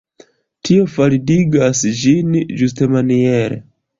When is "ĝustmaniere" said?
2.63-3.63